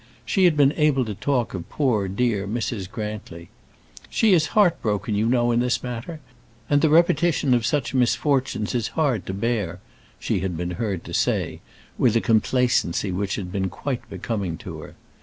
[0.25, 2.89] She had been able to talk of poor dear Mrs.
[2.89, 3.49] Grantly!
[4.09, 6.19] "She is heartbroken, you know, in this matter,
[6.67, 9.79] and the repetition of such misfortunes is hard to bear,"
[10.19, 11.59] she had been heard to say,
[11.99, 14.95] with a complacency which had been quite becoming to her.